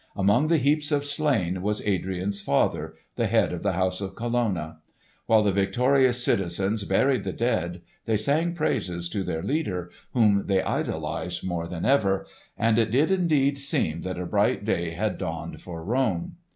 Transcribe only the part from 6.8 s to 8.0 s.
buried the dead,